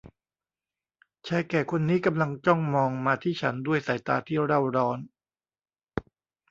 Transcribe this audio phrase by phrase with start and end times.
[1.27, 4.99] ชายแก่คนนี้กำลังจ้องมองมาที่ฉันด้วยสายตาที่เร่าร้อน